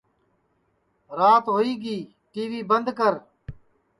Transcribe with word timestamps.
راتی 1.17 1.49
ہوئی 1.55 1.73
گی 1.83 1.97
ٹی 2.31 2.43
وی 2.51 2.59
بند 2.71 2.87
کر 2.99 3.13